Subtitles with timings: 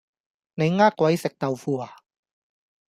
[0.55, 1.93] 你呃鬼食豆腐呀